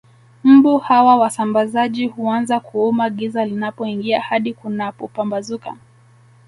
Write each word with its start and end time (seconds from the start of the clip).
Mbu 0.43 0.77
hawa 0.77 1.15
wasambazaji 1.15 2.07
huanza 2.07 2.59
kuuma 2.59 3.09
giza 3.09 3.45
linapoingia 3.45 4.21
hadi 4.21 4.53
kunapopambazuka 4.53 5.75